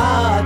Ah. 0.00 0.37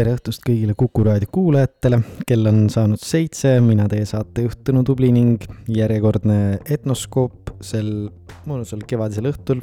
Tere 0.00 0.14
õhtust 0.16 0.40
kõigile 0.46 0.72
Kuku 0.78 1.02
raadio 1.04 1.28
kuulajatele, 1.28 1.98
kell 2.24 2.48
on 2.48 2.62
saanud 2.72 3.02
seitse, 3.04 3.58
mina 3.60 3.84
teie 3.90 4.06
saatejuht 4.08 4.62
Tõnu 4.64 4.80
Tubli 4.88 5.10
ning 5.12 5.44
järjekordne 5.68 6.36
etnoskoop 6.72 7.52
sel 7.64 8.08
mõnusal 8.48 8.86
kevadisel 8.88 9.28
õhtul 9.28 9.60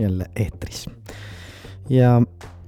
jälle 0.00 0.26
eetris. 0.34 0.88
ja 1.90 2.16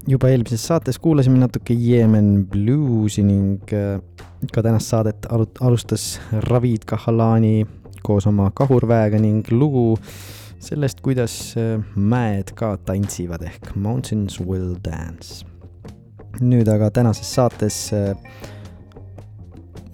juba 0.06 0.30
eelmises 0.30 0.62
saates 0.70 1.02
kuulasime 1.02 1.42
natuke 1.42 1.74
Yeemen 1.74 2.46
bluusi 2.46 3.26
ning 3.26 3.74
äh, 3.74 3.98
ka 4.54 4.62
tänast 4.62 4.94
saadet 4.94 5.26
alustas 5.32 6.20
Ravid 6.50 6.86
Kahalani 6.86 7.66
koos 8.06 8.30
oma 8.30 8.50
kahurväega 8.54 9.18
ning 9.18 9.50
lugu 9.50 9.96
sellest, 10.62 11.02
kuidas 11.02 11.56
äh, 11.58 11.80
mäed 11.96 12.54
ka 12.54 12.76
tantsivad 12.86 13.42
ehk 13.50 13.74
Mountains 13.74 14.38
will 14.38 14.76
dance 14.84 15.42
nüüd 16.40 16.68
aga 16.72 16.90
tänases 16.94 17.28
saates 17.34 17.76
äh, 17.92 18.14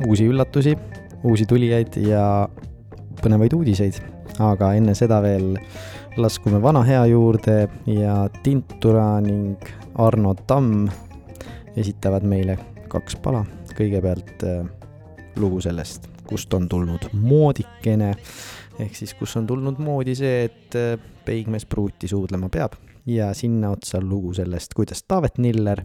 uusi 0.06 0.29
üllatusi, 0.31 0.76
uusi 1.26 1.46
tulijaid 1.49 1.99
ja 2.05 2.23
põnevaid 3.23 3.56
uudiseid, 3.56 3.99
aga 4.38 4.73
enne 4.79 4.94
seda 4.99 5.19
veel 5.25 5.56
laskume 6.19 6.62
vana 6.62 6.85
hea 6.87 7.05
juurde 7.11 7.58
ja 7.90 8.20
Tintura 8.43 9.19
ning 9.25 9.70
Arno 9.99 10.35
Tamm 10.46 10.87
esitavad 11.79 12.26
meile 12.26 12.58
kaks 12.88 13.19
pala. 13.23 13.44
kõigepealt 13.79 14.43
äh, 14.43 14.64
lugu 15.38 15.61
sellest, 15.62 16.08
kust 16.26 16.55
on 16.55 16.64
tulnud 16.69 17.05
moodikene, 17.14 18.08
ehk 18.82 18.96
siis 18.99 19.14
kus 19.14 19.37
on 19.38 19.46
tulnud 19.46 19.79
moodi 19.79 20.17
see, 20.19 20.49
et 20.49 20.75
äh, 20.79 20.99
peigmees 21.25 21.67
pruuti 21.67 22.11
suudlema 22.11 22.50
peab 22.50 22.75
ja 23.08 23.32
sinna 23.34 23.70
otsa 23.70 24.00
lugu 24.05 24.34
sellest, 24.37 24.75
kuidas 24.76 25.02
Taavet 25.08 25.38
Niller, 25.38 25.82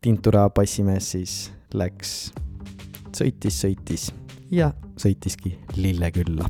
Tintura 0.00 0.48
bassimees 0.50 1.10
siis 1.14 1.34
läks, 1.74 2.12
sõitis, 3.16 3.58
sõitis 3.64 4.10
ja 4.52 4.70
sõitiski 5.00 5.56
Lillekülla 5.76 6.48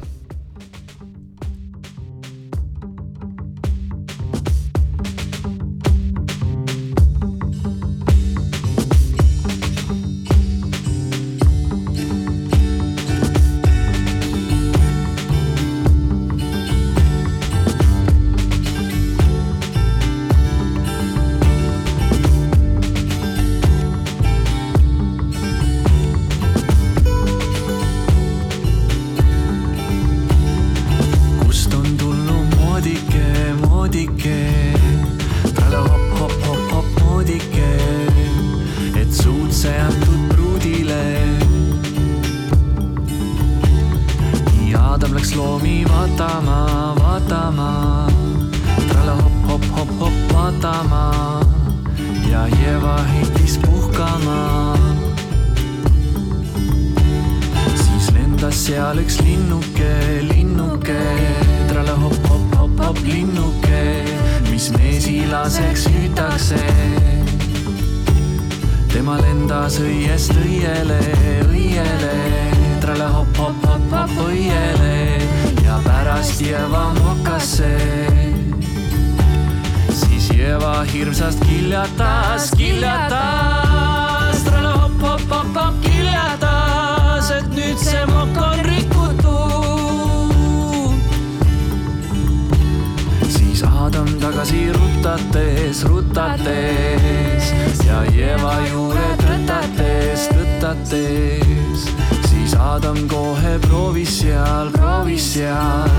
saadan 102.64 103.08
kohe 103.08 103.58
proovi 103.60 104.06
seal, 104.08 104.70
proovi 104.72 105.18
seal 105.20 105.90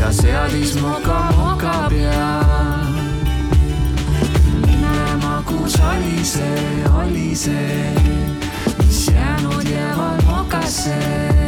ja 0.00 0.10
seadis 0.10 0.74
moka 0.82 1.18
moka 1.38 1.74
peal. 1.92 2.90
imemagus 4.74 5.78
oli 5.92 6.24
see, 6.24 6.82
oli 6.90 7.30
see, 7.38 7.94
mis 8.82 9.06
jäänud 9.14 9.70
jäävad 9.70 10.26
mokasse 10.26 11.45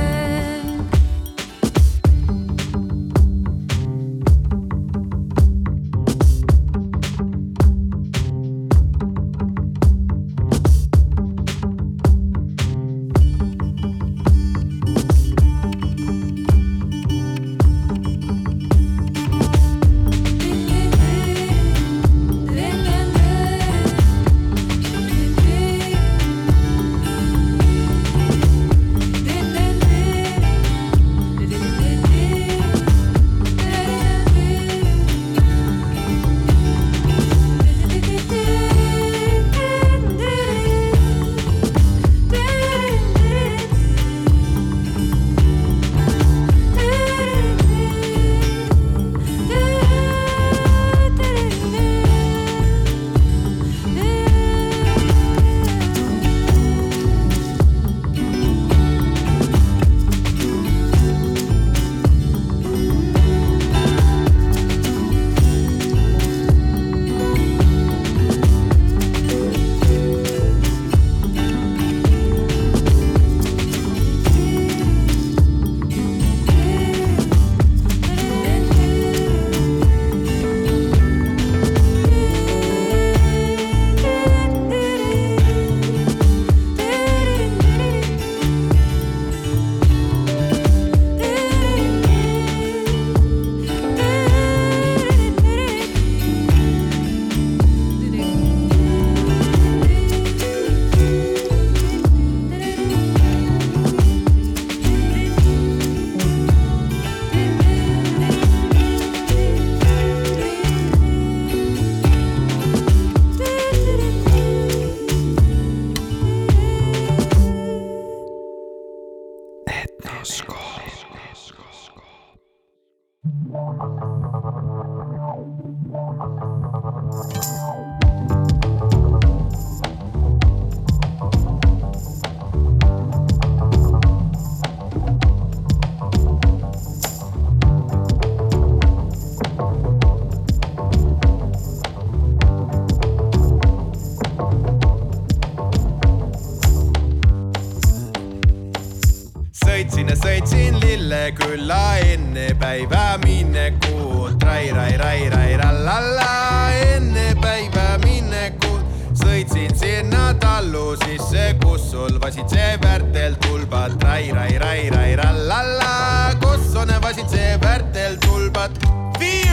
sõitsin 149.79 150.09
ja 150.11 150.15
sõitsin 150.19 150.77
Lillekülla 150.83 151.99
enne 152.03 152.49
päeva 152.59 153.15
minekut. 153.23 154.43
Rai, 154.43 154.73
rai, 154.75 154.97
rai, 154.99 155.29
rai, 155.31 155.53
rallalla 155.61 156.73
enne 156.75 157.29
päeva 157.39 157.95
minekut. 158.03 158.83
sõitsin 159.15 159.71
sinna 159.79 160.35
tallu 160.43 160.97
sisse, 161.05 161.55
kus 161.63 161.91
solvasid 161.93 162.51
seepäärtel 162.51 163.39
tulbad. 163.47 163.95
Rai, 164.03 164.33
rai, 164.33 164.59
rai, 164.59 164.91
rai, 164.91 165.13
rallalla, 165.17 166.35
kus 166.43 166.75
on 166.75 166.91
vasid 167.03 167.31
seepäärtel 167.31 168.19
tulbad. 168.27 168.75
viis 169.21 169.48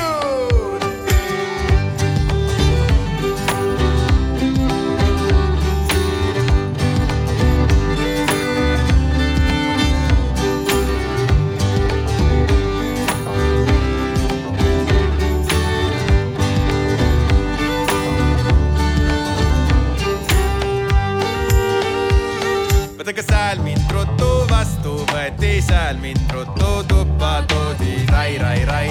right, 28.25 28.41
right, 28.41 28.67
Rai. 28.67 28.84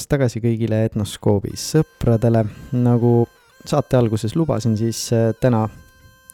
Tulemast 0.00 0.08
tagasi 0.08 0.40
kõigile 0.40 0.84
Etnoskoobi 0.86 1.52
sõpradele. 1.60 2.46
nagu 2.72 3.28
saate 3.66 3.98
alguses 3.98 4.34
lubasin, 4.34 4.76
siis 4.76 5.12
äh, 5.12 5.34
täna 5.40 5.68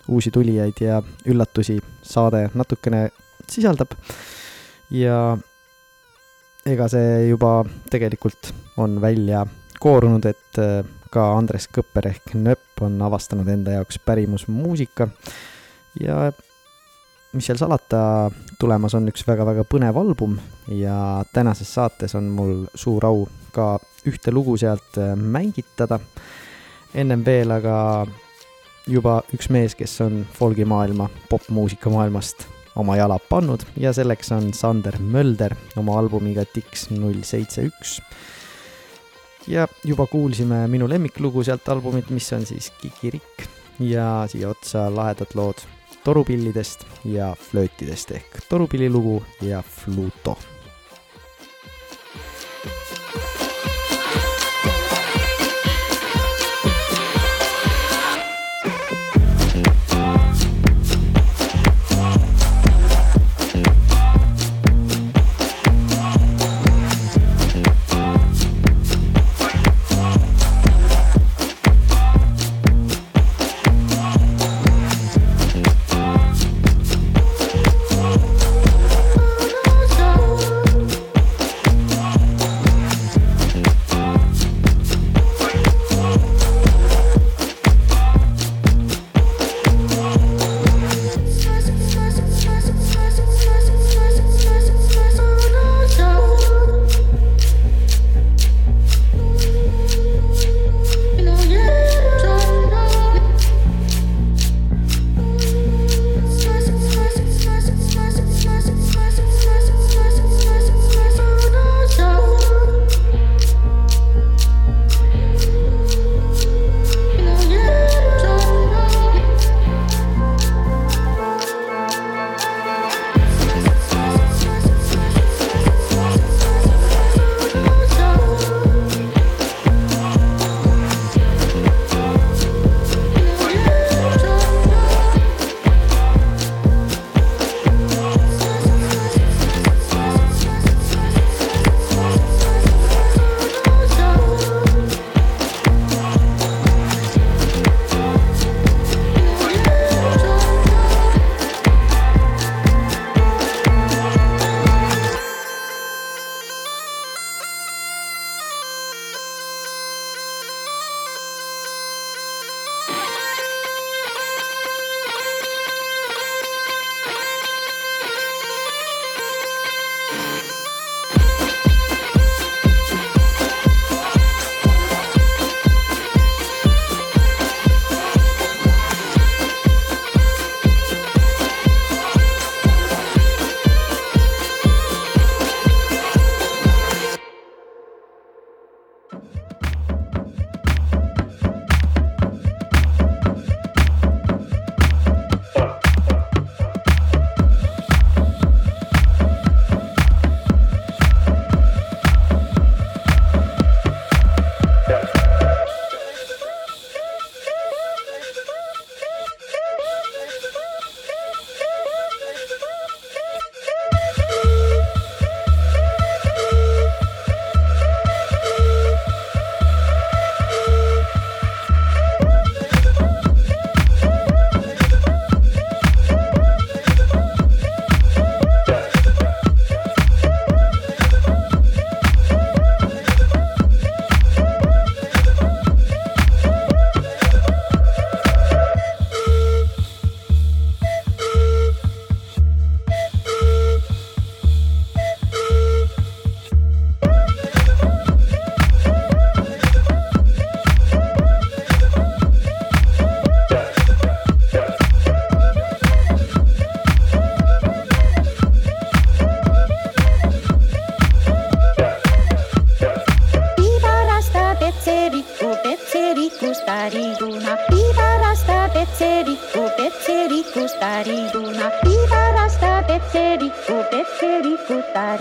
uusi 0.08 0.30
tulijaid 0.30 0.78
ja 0.80 1.02
üllatusi 1.26 1.80
saade 2.02 2.50
natukene 2.54 3.10
sisaldab. 3.48 3.90
ja 4.90 5.36
ega 6.64 6.88
see 6.88 7.28
juba 7.28 7.64
tegelikult 7.90 8.52
on 8.76 9.00
välja 9.00 9.44
koorunud, 9.80 10.24
et 10.24 10.58
äh, 10.58 10.84
ka 11.10 11.32
Andres 11.36 11.66
Kõpper 11.66 12.06
ehk 12.06 12.34
Nööp 12.34 12.80
on 12.80 13.02
avastanud 13.02 13.48
enda 13.48 13.72
jaoks 13.80 13.98
pärimusmuusika 13.98 15.08
ja 16.00 16.30
mis 17.32 17.46
seal 17.48 17.58
salata, 17.60 18.30
tulemas 18.60 18.94
on 18.96 19.08
üks 19.10 19.24
väga-väga 19.26 19.66
põnev 19.68 19.98
album 20.00 20.36
ja 20.72 21.24
tänases 21.32 21.72
saates 21.74 22.14
on 22.18 22.30
mul 22.32 22.54
suur 22.74 23.04
au 23.08 23.26
ka 23.54 23.76
ühte 24.06 24.32
lugu 24.32 24.56
sealt 24.60 24.98
äh, 25.00 25.14
mängitada. 25.16 25.98
ennem 26.94 27.24
veel 27.24 27.50
aga 27.50 28.06
juba 28.86 29.20
üks 29.34 29.50
mees, 29.50 29.74
kes 29.74 30.00
on 30.00 30.20
folgimaailma, 30.32 31.08
popmuusika 31.30 31.90
maailmast 31.90 32.46
oma 32.76 32.96
jalad 32.96 33.24
pannud 33.28 33.64
ja 33.80 33.92
selleks 33.96 34.32
on 34.36 34.52
Sander 34.54 34.98
Mölder 35.00 35.56
oma 35.76 35.98
albumiga 35.98 36.44
Dix 36.54 36.90
null 36.90 37.22
seitse 37.24 37.66
üks. 37.66 38.00
ja 39.48 39.66
juba 39.84 40.06
kuulsime 40.06 40.66
minu 40.68 40.88
lemmiklugu 40.88 41.44
sealt 41.44 41.68
albumit, 41.68 42.10
mis 42.10 42.32
on 42.32 42.46
siis 42.46 42.70
Kikirikk 42.80 43.46
ja 43.80 44.26
siia 44.30 44.50
otsa 44.50 44.86
lahedad 44.94 45.34
lood 45.34 45.66
torupillidest 46.06 46.84
ja 47.04 47.32
flöötidest 47.34 48.12
ehk 48.14 48.36
torupillilugu 48.48 49.16
ja 49.42 49.62
Fluto 49.62 50.36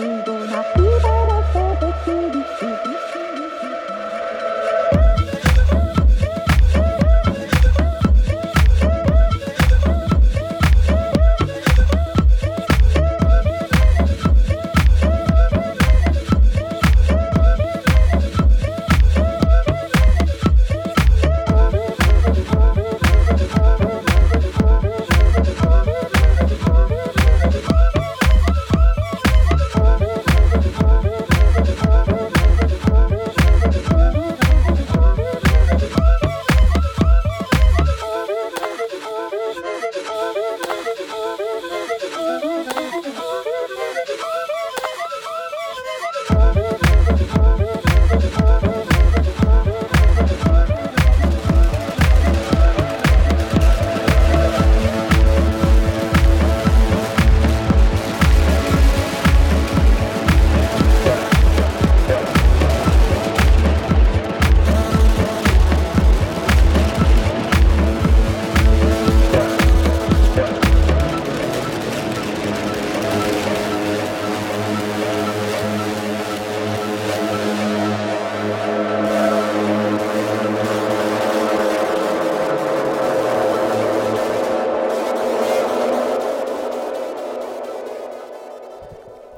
운도 0.05 0.45
나쁘 0.45 0.84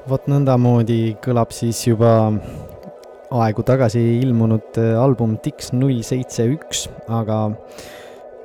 vot 0.08 0.24
nõndamoodi 0.30 1.18
kõlab 1.20 1.52
siis 1.52 1.80
juba 1.84 2.10
aegu 3.28 3.64
tagasi 3.66 4.00
ilmunud 4.22 4.78
äh, 4.80 4.94
album 4.96 5.36
Dix 5.44 5.72
null 5.76 6.00
seitse 6.06 6.46
üks, 6.48 6.86
aga 7.12 7.48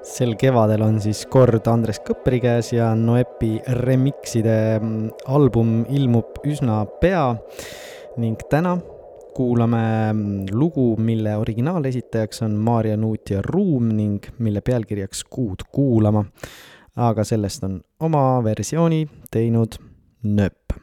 sel 0.04 0.34
kevadel 0.39 0.84
on 0.84 0.97
siis 1.04 1.23
kord 1.32 1.67
Andres 1.71 2.02
Kõpperi 2.04 2.41
käes 2.43 2.73
ja 2.76 2.89
Noepi 2.99 3.62
remixide 3.80 4.58
mm, 4.82 5.30
album 5.32 5.86
ilmub 5.88 6.41
üsna 6.43 6.82
pea 6.99 7.30
ning 8.19 8.43
täna 8.52 8.76
kuulame 9.34 9.86
mm, 10.12 10.52
lugu, 10.52 10.93
mille 10.99 11.38
originaalesitajaks 11.39 12.43
on 12.43 12.60
Maarja 12.60 12.99
Nuut 12.99 13.32
ja 13.32 13.39
Ruum 13.45 13.93
ning 13.95 14.28
mille 14.43 14.62
pealkirjaks 14.62 15.23
Kuud 15.32 15.63
kuulama. 15.71 16.26
aga 16.95 17.23
sellest 17.23 17.63
on 17.63 17.80
oma 17.99 18.43
versiooni 18.43 19.06
teinud 19.32 19.80
Nööp. 20.23 20.76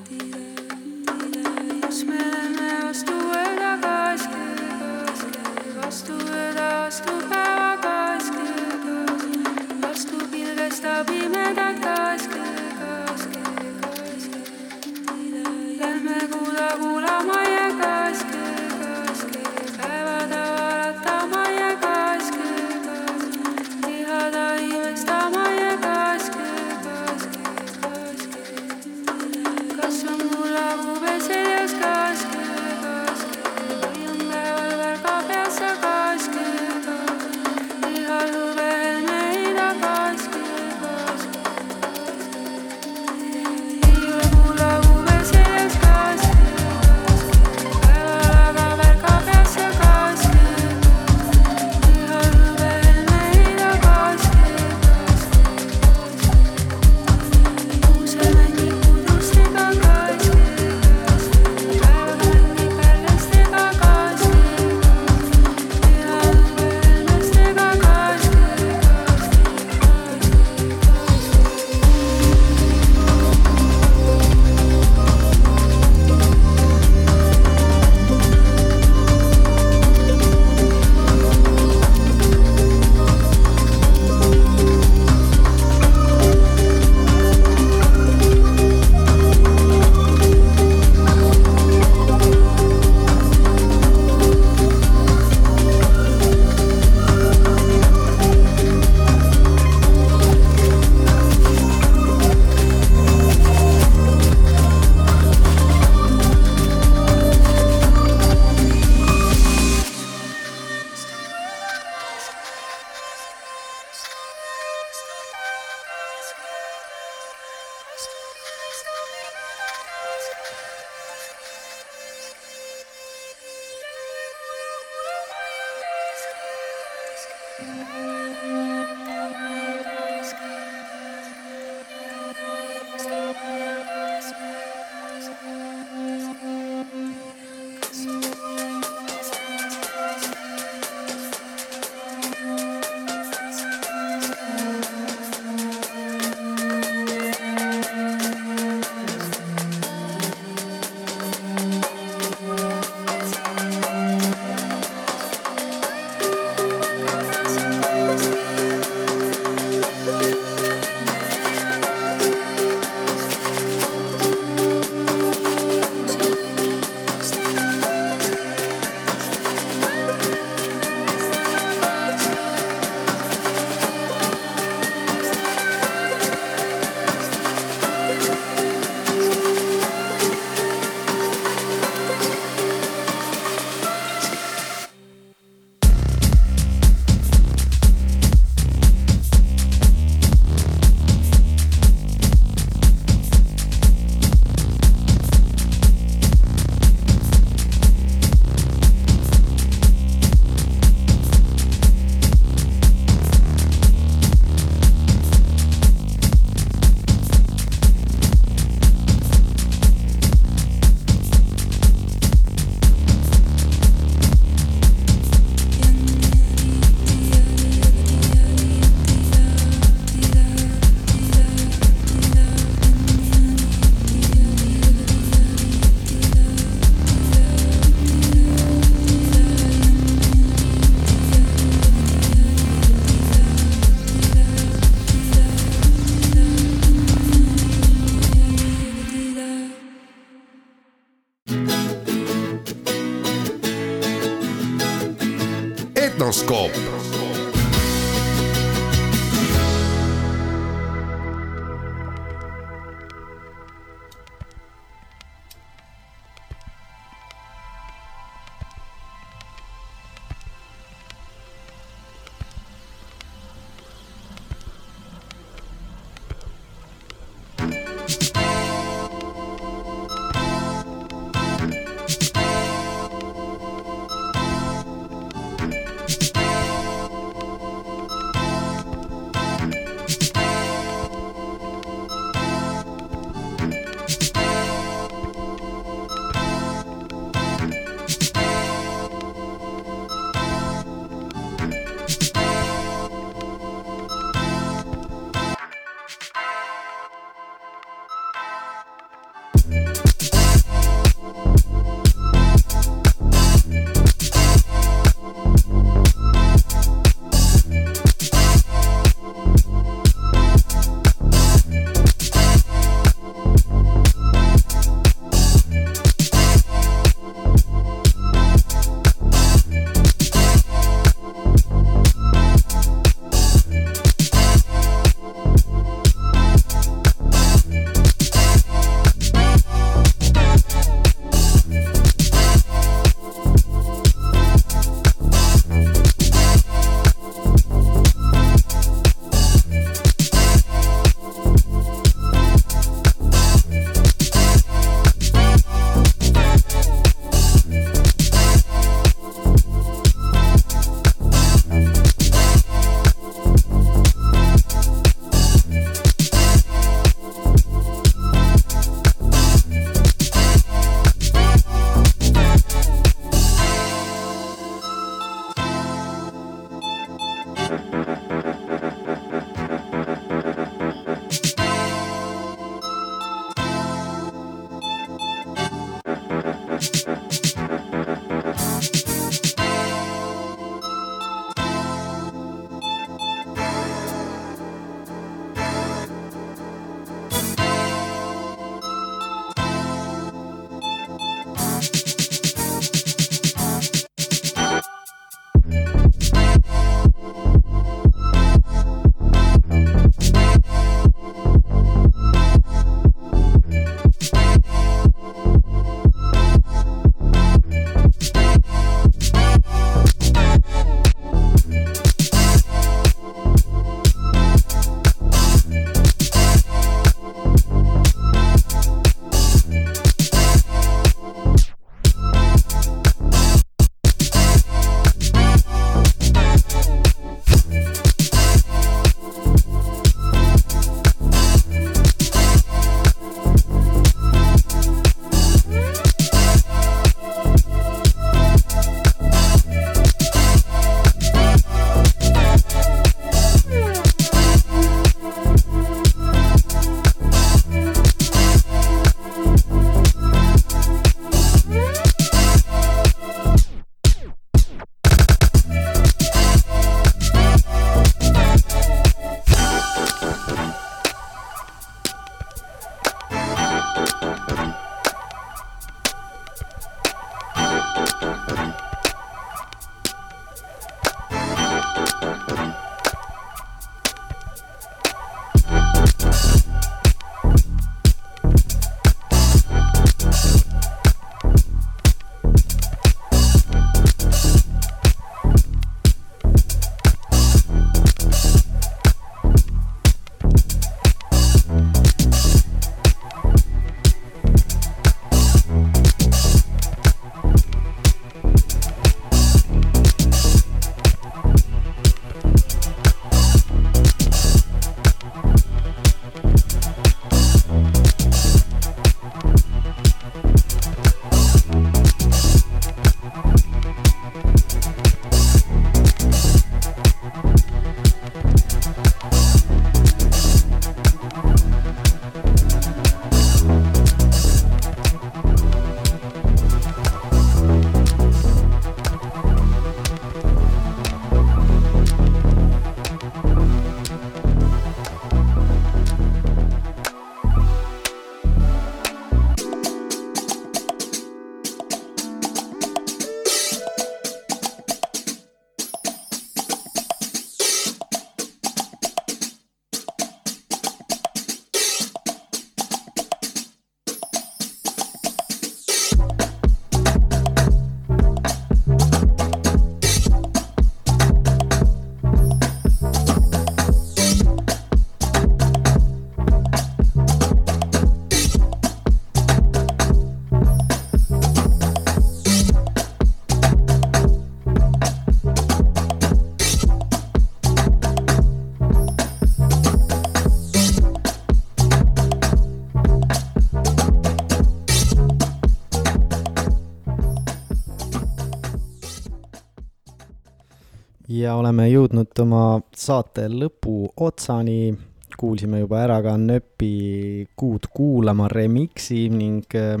Ja 591.46 591.56
oleme 591.56 591.88
jõudnud 591.88 592.44
oma 592.44 592.64
saate 592.94 593.48
lõpu 593.52 594.10
otsani. 594.16 594.96
kuulsime 595.36 595.82
juba 595.82 595.98
ära 596.00 596.22
ka 596.24 596.32
Nööpi 596.40 597.46
Kuud 597.56 597.90
kuulama 597.92 598.46
remix'i 598.48 599.26
ning 599.28 599.74
äh, 599.76 600.00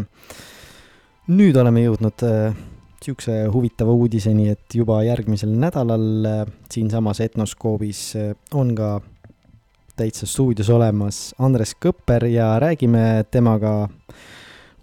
nüüd 1.28 1.56
oleme 1.60 1.82
jõudnud 1.82 2.24
äh, 2.24 2.54
niisuguse 2.96 3.46
huvitava 3.52 3.92
uudiseni, 3.92 4.48
et 4.50 4.74
juba 4.74 5.02
järgmisel 5.04 5.52
nädalal 5.60 6.26
äh, 6.26 6.46
siinsamas 6.72 7.20
Etnoskoobis 7.20 8.00
äh, 8.16 8.32
on 8.54 8.74
ka 8.74 9.00
täitsa 9.96 10.26
stuudios 10.26 10.70
olemas 10.70 11.34
Andres 11.38 11.74
Kõpper 11.74 12.26
ja 12.30 12.58
räägime 12.60 13.24
temaga 13.30 13.88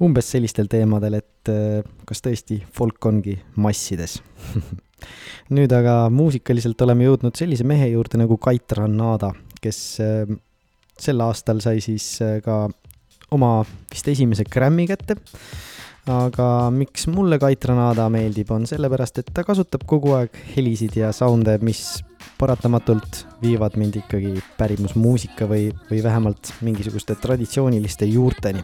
umbes 0.01 0.32
sellistel 0.32 0.70
teemadel, 0.70 1.20
et 1.20 1.49
äh, 1.51 1.84
kas 2.05 2.22
tõesti 2.22 2.61
folk 2.74 3.05
ongi 3.05 3.39
massides 3.55 4.22
nüüd 5.54 5.74
aga 5.76 6.08
muusikaliselt 6.14 6.82
oleme 6.86 7.08
jõudnud 7.08 7.36
sellise 7.38 7.66
mehe 7.68 7.89
juurde 7.91 8.22
nagu 8.22 8.38
Kait 8.41 8.78
Ranada, 8.78 9.34
kes 9.64 9.80
äh, 10.04 10.24
sel 10.99 11.22
aastal 11.26 11.62
sai 11.64 11.82
siis 11.84 12.08
äh, 12.24 12.39
ka 12.45 12.68
oma 13.34 13.64
vist 13.91 14.08
esimese 14.08 14.45
Grammy 14.49 14.88
kätte. 14.89 15.18
aga 16.04 16.68
miks 16.76 17.06
mulle 17.08 17.38
Kait 17.39 17.64
Ranada 17.66 18.10
meeldib, 18.12 18.49
on 18.51 18.66
sellepärast, 18.68 19.22
et 19.22 19.30
ta 19.34 19.45
kasutab 19.47 19.86
kogu 19.88 20.12
aeg 20.18 20.36
helisid 20.56 20.97
ja 20.99 21.14
sound'e, 21.16 21.56
mis 21.64 22.01
paratamatult 22.39 23.22
viivad 23.41 23.78
mind 23.80 24.01
ikkagi 24.01 24.34
pärimusmuusika 24.58 25.47
või, 25.47 25.70
või 25.88 26.01
vähemalt 26.04 26.51
mingisuguste 26.62 27.16
traditsiooniliste 27.16 28.10
juurteni. 28.12 28.64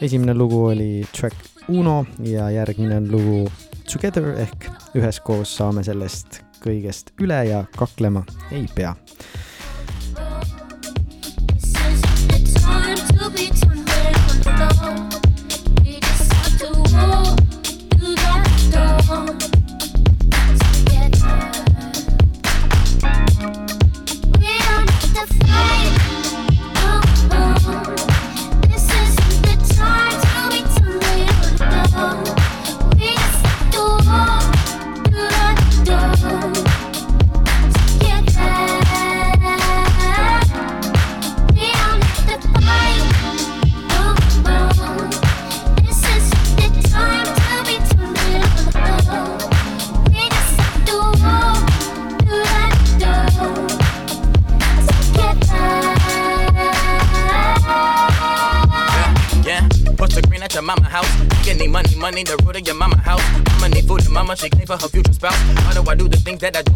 esimene 0.00 0.34
lugu 0.34 0.64
oli 0.66 1.06
track 1.12 1.36
Uno 1.68 2.06
ja 2.24 2.50
järgmine 2.50 2.96
on 2.96 3.08
lugu 3.12 3.40
Together 3.88 4.34
ehk 4.36 4.66
üheskoos 4.98 5.54
saame 5.56 5.80
sellest 5.86 6.42
kõigest 6.60 7.14
üle 7.24 7.38
ja 7.48 7.62
kaklema 7.78 8.20
ei 8.52 8.66
pea. 8.74 8.92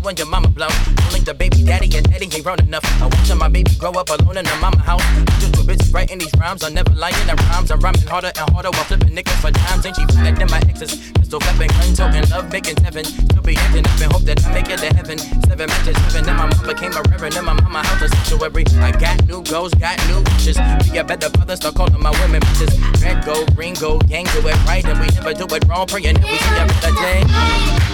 When 0.02 0.16
your 0.16 0.26
mama 0.26 0.48
blow? 0.48 0.68
Link 1.12 1.24
the 1.24 1.34
baby 1.34 1.62
daddy 1.64 1.88
and 1.96 2.04
daddy 2.10 2.28
ain't 2.32 2.44
grown 2.44 2.58
enough. 2.60 2.84
I 3.00 3.06
watching 3.06 3.38
my 3.38 3.48
baby 3.48 3.70
grow 3.78 3.92
up 3.92 4.10
alone 4.10 4.36
in 4.36 4.44
the 4.44 4.56
mama 4.60 4.78
house. 4.78 5.02
Just 5.40 5.54
too 5.54 5.64
busy 5.64 5.90
writing 5.92 6.18
these 6.18 6.32
rhymes. 6.38 6.62
I'm 6.62 6.74
never 6.74 6.90
lying 6.92 7.14
in 7.22 7.28
the 7.28 7.36
rhymes. 7.50 7.70
I'm 7.70 7.80
rhyming 7.80 8.06
harder 8.06 8.32
and 8.34 8.50
harder 8.50 8.70
while 8.70 8.84
flipping 8.84 9.14
nickels 9.14 9.36
for 9.38 9.50
dimes. 9.50 9.86
Ain't 9.86 9.96
she 9.96 10.04
flat 10.06 10.36
than 10.36 10.50
my 10.50 10.58
exes? 10.68 11.12
Pistol 11.12 11.40
flipping, 11.40 11.70
gun 11.78 11.94
toting, 11.94 12.28
love 12.30 12.50
making 12.52 12.76
seven. 12.82 13.04
Still 13.04 13.42
be 13.42 13.56
ending 13.56 13.86
up 13.86 14.00
and 14.00 14.12
hope 14.12 14.22
that 14.22 14.44
I 14.44 14.52
make 14.52 14.68
it 14.68 14.78
to 14.78 14.90
heaven. 14.94 15.18
Seven 15.18 15.66
matches, 15.70 15.96
seven, 16.10 16.28
and 16.28 16.36
my 16.36 16.46
mom 16.50 16.66
became 16.66 16.92
a 16.92 17.02
reverend. 17.08 17.36
And 17.36 17.46
my 17.46 17.54
mama 17.54 17.82
house 17.86 18.02
a 18.02 18.08
sanctuary. 18.08 18.64
I 18.82 18.92
got 18.92 19.16
new 19.26 19.42
goals, 19.44 19.74
got 19.74 19.96
new 20.08 20.20
wishes. 20.34 20.58
Be 20.90 20.98
a 20.98 21.04
better 21.04 21.30
brother, 21.30 21.56
start 21.56 21.74
calling 21.76 22.02
my 22.02 22.10
women 22.22 22.42
bitches. 22.42 22.72
Red 23.02 23.24
gold, 23.24 23.54
green 23.54 23.74
gold, 23.74 24.08
gang 24.08 24.26
do 24.34 24.46
it 24.46 24.56
right, 24.66 24.84
and 24.84 24.98
we 24.98 25.06
never 25.14 25.34
do 25.34 25.46
it 25.54 25.64
wrong. 25.68 25.86
Praying 25.86 26.16
that 26.18 26.24
we 26.24 26.36
see 26.36 26.58
a 26.58 26.66
better 26.66 26.92
day. 27.02 27.92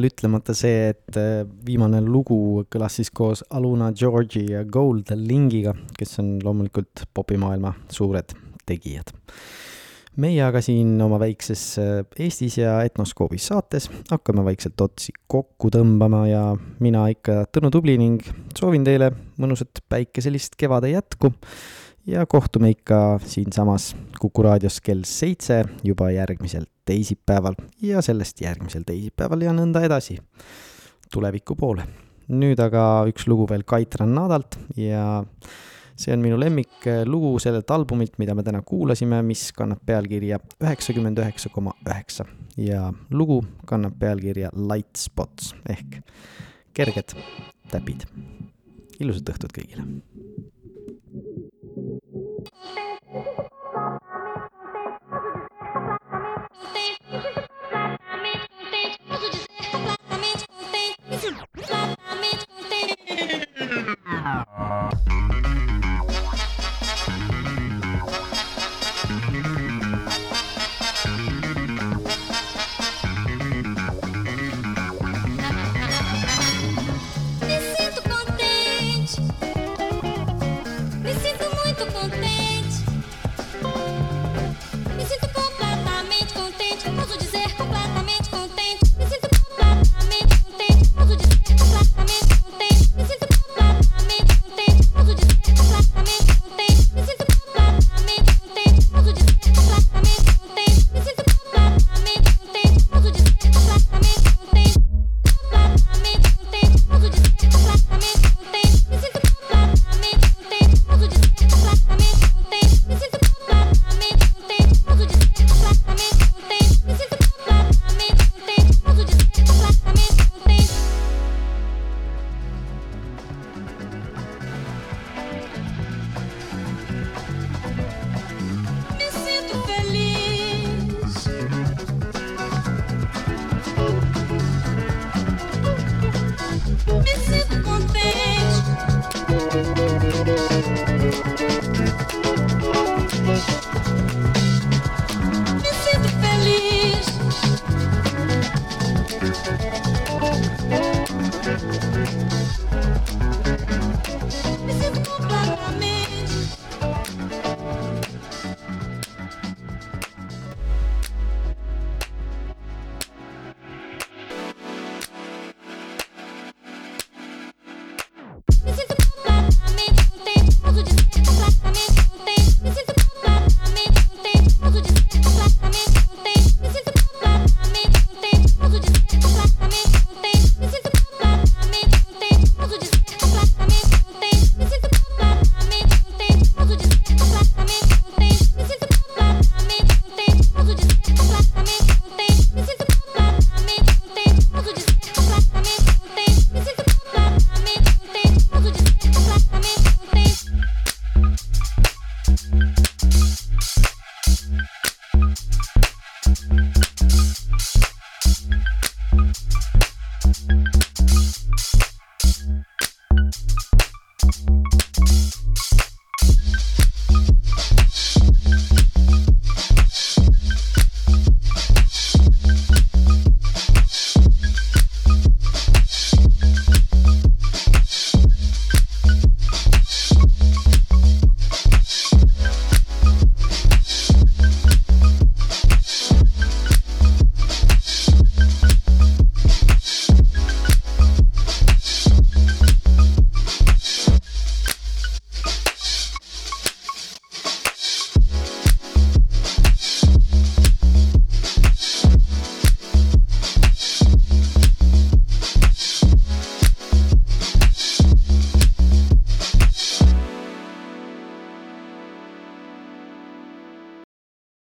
Veel 0.00 0.08
ütlemata 0.08 0.54
see, 0.56 0.90
et 0.94 1.18
äh, 1.20 1.44
viimane 1.66 2.00
lugu 2.04 2.64
kõlas 2.72 2.96
siis 2.98 3.10
koos 3.12 3.42
Aluna 3.52 3.90
Georgi 3.92 4.46
ja 4.54 4.64
Gold 4.64 5.12
Lingiga, 5.16 5.74
kes 5.96 6.18
on 6.22 6.38
loomulikult 6.44 7.04
popimaailma 7.14 7.74
suured 7.92 8.32
tegijad. 8.66 9.12
meie 10.20 10.42
aga 10.42 10.60
siin 10.60 10.98
oma 11.00 11.20
väikses 11.20 11.62
äh, 11.78 12.00
Eestis 12.18 12.58
ja 12.58 12.80
Etnoskoobis 12.84 13.46
saates 13.50 13.88
hakkame 14.10 14.44
vaikselt 14.44 14.80
otsi 14.80 15.12
kokku 15.28 15.70
tõmbama 15.70 16.24
ja 16.28 16.42
mina 16.80 17.06
ikka 17.12 17.44
Tõnu 17.52 17.70
Tubli 17.70 17.98
ning 18.00 18.24
soovin 18.56 18.84
teile 18.84 19.12
mõnusat 19.40 19.84
päikeselist 19.88 20.58
kevade 20.60 20.90
jätku 20.92 21.32
ja 22.10 22.26
kohtume 22.26 22.72
ikka 22.74 23.20
siinsamas 23.24 23.94
Kuku 24.20 24.42
raadios 24.44 24.80
kell 24.84 25.06
seitse 25.08 25.64
juba 25.84 26.10
järgmisel 26.12 26.66
teisipäeval 26.90 27.56
ja 27.82 28.02
sellest 28.04 28.42
järgmisel 28.42 28.84
teisipäeval 28.86 29.46
ja 29.46 29.54
nõnda 29.56 29.82
edasi 29.86 30.18
tuleviku 31.12 31.56
poole. 31.58 31.86
nüüd 32.30 32.60
aga 32.62 33.02
üks 33.10 33.26
lugu 33.26 33.48
veel 33.50 33.64
Kait 33.66 33.96
Rannadalt 33.98 34.54
ja 34.78 35.24
see 35.98 36.14
on 36.14 36.22
minu 36.22 36.36
lemmiklugu 36.38 37.32
sellelt 37.42 37.70
albumilt, 37.74 38.14
mida 38.22 38.36
me 38.38 38.44
täna 38.46 38.62
kuulasime, 38.62 39.18
mis 39.26 39.48
kannab 39.56 39.82
pealkirja 39.86 40.38
üheksakümmend 40.62 41.18
üheksa 41.18 41.50
koma 41.50 41.74
üheksa 41.88 42.28
ja 42.56 42.92
lugu 43.10 43.42
kannab 43.66 43.98
pealkirja 43.98 44.52
Light 44.54 45.02
Spots 45.02 45.54
ehk 45.68 46.00
kerged 46.74 47.16
täpid. 47.70 48.06
ilusat 49.00 49.34
õhtut 49.34 49.58
kõigile! 49.58 49.88
Thank 53.12 53.50
you. 53.50 53.59